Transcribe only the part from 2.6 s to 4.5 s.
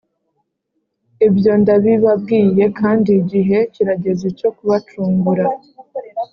kandi igihe kirageze cyo